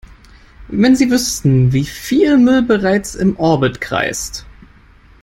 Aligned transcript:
Wenn 0.69 0.95
Sie 0.95 1.11
wüssten, 1.11 1.73
wie 1.73 1.85
viel 1.85 2.39
Müll 2.39 2.63
bereits 2.63 3.13
im 3.13 3.37
Orbit 3.37 3.81
kreist! 3.81 4.47